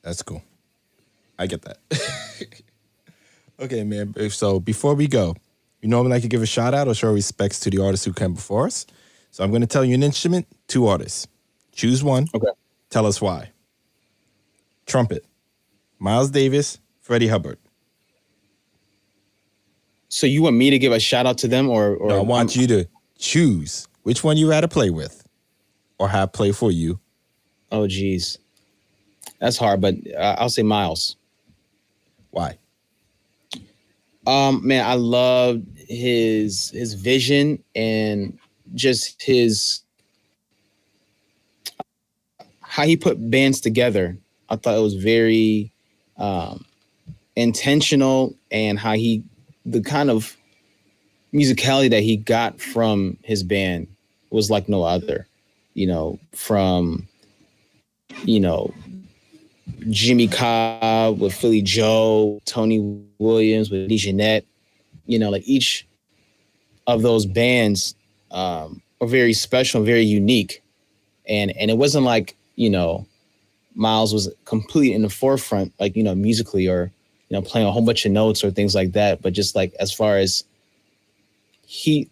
[0.03, 0.43] That's cool.
[1.39, 1.79] I get that.
[3.61, 4.15] okay, man.
[4.31, 5.35] So before we go,
[5.83, 8.13] you normally like to give a shout out or show respects to the artists who
[8.13, 8.87] came before us.
[9.31, 11.27] So I'm going to tell you an instrument, two artists.
[11.73, 12.29] Choose one.
[12.35, 12.49] Okay.
[12.89, 13.51] Tell us why.
[14.87, 15.27] Trumpet,
[15.99, 17.59] Miles Davis, Freddie Hubbard.
[20.17, 22.21] So you want me to give a shout out to them, or, or no, I
[22.23, 25.29] want I'm, you to choose which one you had to play with,
[25.99, 26.99] or have play for you.
[27.71, 28.39] Oh, geez,
[29.41, 29.83] that's hard.
[29.83, 31.17] But uh, I'll say Miles.
[32.31, 32.57] Why?
[34.27, 38.39] Um, man, I love his his vision and
[38.73, 39.83] just his
[42.63, 44.17] how he put bands together.
[44.49, 45.75] I thought it was very
[46.17, 46.65] um,
[47.37, 49.23] intentional and how he
[49.67, 50.37] the kind of
[51.35, 53.89] musicality that he got from his band
[54.31, 55.27] was like no other.
[55.75, 57.07] You know, from
[58.25, 58.73] you know
[59.91, 62.81] Jimmy Cobb with Philly Joe, Tony
[63.19, 64.45] Williams with DeJohnette.
[65.05, 65.87] You know, like each
[66.87, 67.95] of those bands
[68.31, 70.63] um, are very special and very unique.
[71.29, 73.07] And and it wasn't like, you know,
[73.75, 76.91] Miles was completely in the forefront, like, you know, musically or,
[77.29, 79.23] you know, playing a whole bunch of notes or things like that.
[79.23, 80.45] But just like as far as
[81.67, 82.09] he,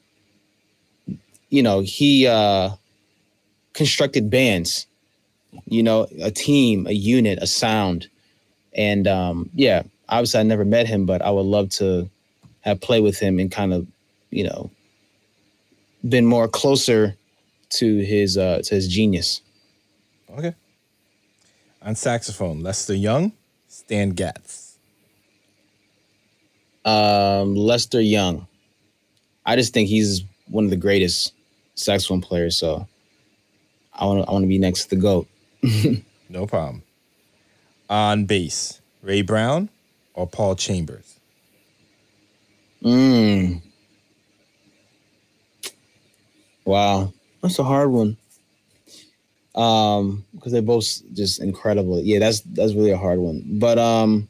[1.51, 2.71] you know, he uh
[3.73, 4.87] constructed bands
[5.67, 8.09] you know, a team, a unit, a sound.
[8.75, 12.09] And um, yeah, obviously I never met him, but I would love to
[12.61, 13.87] have played with him and kind of,
[14.31, 14.71] you know,
[16.09, 17.17] been more closer
[17.71, 19.41] to his uh to his genius.
[20.31, 20.55] Okay.
[21.83, 23.33] On saxophone, Lester Young,
[23.69, 24.64] Stan Getz.
[26.85, 28.47] Um, Lester Young.
[29.47, 31.33] I just think he's one of the greatest
[31.75, 32.57] saxophone players.
[32.57, 32.87] So
[33.93, 35.29] I want to I want to be next to the goat.
[36.29, 36.83] no problem.
[37.91, 39.69] On bass, Ray Brown
[40.15, 41.19] or Paul Chambers?
[42.83, 43.63] Mm.
[46.65, 48.17] Wow, that's a hard one.
[49.55, 52.01] Um, because they're both just incredible.
[52.01, 53.43] Yeah, that's that's really a hard one.
[53.59, 54.29] But um,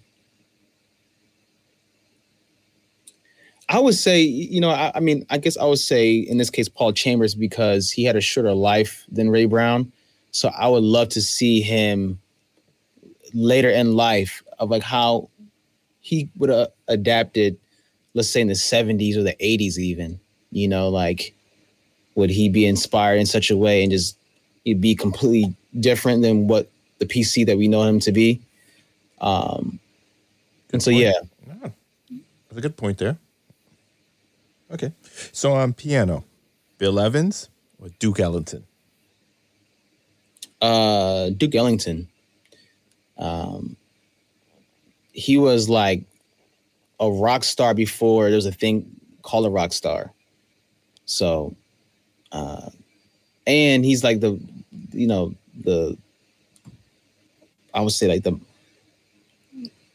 [3.68, 6.50] I would say, you know, I, I mean, I guess I would say in this
[6.50, 9.90] case Paul Chambers because he had a shorter life than Ray Brown
[10.34, 12.18] so I would love to see him
[13.34, 15.30] later in life of like how
[16.00, 17.56] he would have adapted,
[18.14, 20.18] let's say in the 70s or the 80s, even,
[20.50, 21.36] you know, like
[22.16, 24.18] would he be inspired in such a way and just
[24.64, 28.40] he'd be completely different than what the PC that we know him to be?
[29.20, 29.78] Um,
[30.72, 31.04] and so, point.
[31.04, 31.12] yeah.
[31.46, 31.68] yeah.
[32.48, 33.18] That's a good point there.
[34.74, 34.92] Okay.
[35.32, 36.24] So on piano,
[36.78, 37.48] Bill Evans
[37.78, 38.66] or Duke Ellington?
[40.64, 42.08] uh, Duke Ellington.
[43.18, 43.76] Um,
[45.12, 46.04] he was like
[46.98, 48.86] a rock star before there was a thing
[49.22, 50.10] called a rock star.
[51.04, 51.54] So,
[52.32, 52.70] uh,
[53.46, 54.40] and he's like the,
[54.92, 55.98] you know, the,
[57.74, 58.40] I would say like the,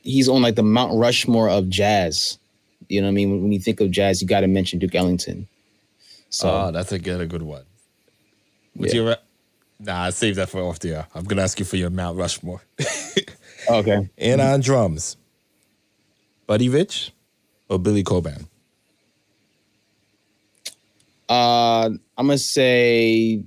[0.04, 2.38] he's on like the Mount Rushmore of jazz.
[2.90, 3.42] You know what I mean?
[3.44, 5.48] When, you think of jazz, you got to mention Duke Ellington.
[6.30, 7.64] So oh, that's a good, a good one.
[8.74, 9.02] What's yeah.
[9.02, 9.18] your,
[9.80, 11.08] nah, I saved that for off the air.
[11.16, 12.62] I'm gonna ask you for your Mount Rushmore.
[13.70, 14.10] okay.
[14.18, 15.18] And on drums,
[16.46, 17.12] Buddy Rich
[17.70, 18.48] or Billy Cobham?
[21.28, 23.44] Uh, I'm gonna say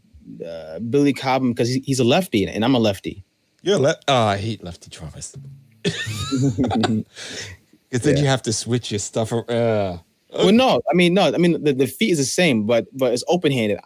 [0.46, 3.24] uh, Billy Cobham because he's a lefty and I'm a lefty.
[3.62, 4.04] You're left.
[4.08, 5.36] Oh, I hate lefty drummers.
[7.92, 8.22] Because then yeah.
[8.22, 9.32] you have to switch your stuff.
[9.32, 9.50] Around.
[9.50, 9.98] Uh,
[10.32, 13.12] well, no, I mean no, I mean the, the feet is the same, but but
[13.12, 13.80] it's open handed.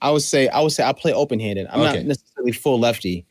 [0.00, 1.68] I would say I would say I play open handed.
[1.70, 1.98] I'm okay.
[1.98, 3.24] not necessarily full lefty.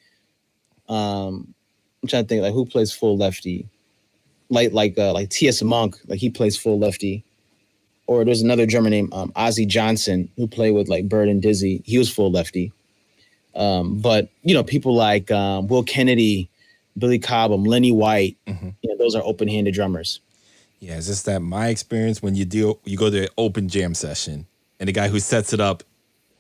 [0.88, 1.54] Um,
[2.02, 3.68] I'm trying to think like who plays full lefty,
[4.48, 5.62] like like uh, like T.S.
[5.64, 7.26] Monk, like he plays full lefty.
[8.08, 11.82] Or there's another drummer named um, Osie Johnson who played with like Bird and Dizzy.
[11.86, 12.72] He was full lefty.
[13.54, 16.50] Um, but you know people like um, Will Kennedy,
[16.98, 18.70] Billy Cobham, Lenny White, mm-hmm.
[18.82, 20.20] you know those are open handed drummers.
[20.80, 23.94] Yeah, it's just that my experience when you deal you go to an open jam
[23.94, 24.48] session
[24.80, 25.84] and the guy who sets it up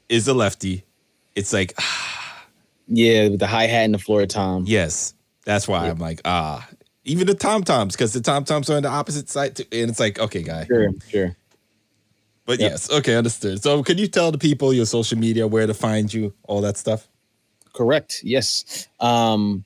[0.09, 0.83] is a lefty,
[1.35, 2.07] it's like ah.
[2.93, 4.65] Yeah, with the hi hat and the floor tom.
[4.67, 5.13] Yes.
[5.45, 5.91] That's why yeah.
[5.91, 6.67] I'm like, ah.
[7.05, 9.63] Even the tom toms, because the tom toms are on the opposite side too.
[9.71, 10.65] And it's like, okay, guy.
[10.65, 11.35] Sure, sure.
[12.45, 12.71] But yep.
[12.71, 13.63] yes, okay, understood.
[13.63, 16.77] So can you tell the people your social media where to find you, all that
[16.77, 17.07] stuff?
[17.73, 18.21] Correct.
[18.23, 18.87] Yes.
[18.99, 19.63] Um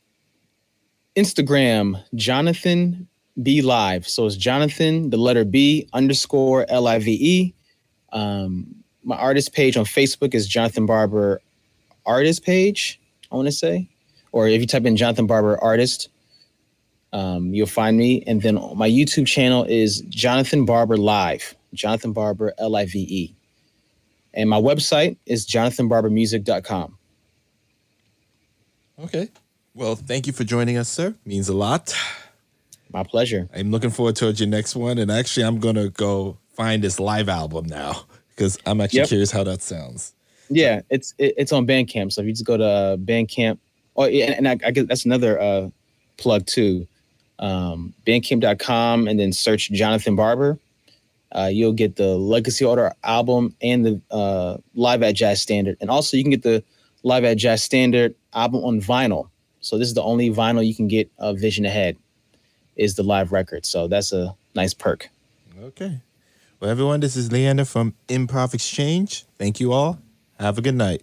[1.15, 3.07] Instagram, Jonathan
[3.41, 4.07] B Live.
[4.07, 7.53] So it's Jonathan, the letter B underscore L I V E.
[8.11, 11.41] Um, my artist page on Facebook is Jonathan Barber
[12.05, 12.99] artist page,
[13.31, 13.89] I want to say.
[14.31, 16.09] Or if you type in Jonathan Barber artist,
[17.13, 18.23] um, you'll find me.
[18.27, 23.35] And then my YouTube channel is Jonathan Barber Live, Jonathan Barber L I V E.
[24.33, 26.97] And my website is jonathanbarbermusic.com.
[28.99, 29.29] Okay.
[29.75, 31.13] Well, thank you for joining us, sir.
[31.25, 31.93] Means a lot.
[32.93, 33.49] My pleasure.
[33.53, 34.97] I'm looking forward to your next one.
[34.97, 39.09] And actually, I'm going to go find this live album now because I'm actually yep.
[39.09, 40.13] curious how that sounds.
[40.49, 42.13] Yeah, it's it, it's on Bandcamp.
[42.13, 43.57] So if you just go to Bandcamp,
[43.97, 45.69] oh yeah, and I, I guess that's another uh,
[46.15, 46.87] plug too.
[47.39, 50.57] Um, Bandcamp.com and then search Jonathan Barber.
[51.33, 55.89] Uh, you'll get the Legacy Order album and the uh, Live at Jazz Standard, and
[55.89, 56.63] also you can get the
[57.03, 59.27] Live at Jazz Standard album on vinyl.
[59.65, 61.97] So this is the only vinyl you can get uh, Vision Ahead
[62.75, 63.65] is the live record.
[63.65, 65.09] So that's a nice perk.
[65.59, 66.01] Okay.
[66.59, 69.25] Well, everyone, this is Leander from Improv Exchange.
[69.39, 69.97] Thank you all.
[70.39, 71.01] Have a good night.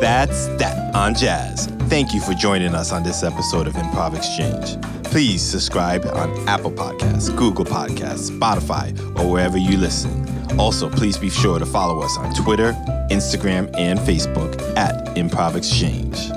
[0.00, 1.68] That's that on jazz.
[1.90, 4.80] Thank you for joining us on this episode of Improv Exchange.
[5.02, 10.24] Please subscribe on Apple Podcasts, Google Podcasts, Spotify, or wherever you listen.
[10.56, 12.74] Also, please be sure to follow us on Twitter,
[13.10, 16.30] Instagram, and Facebook at Improv Exchange.